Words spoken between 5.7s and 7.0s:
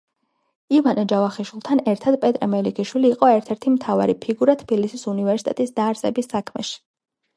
დაარსების საქმეში.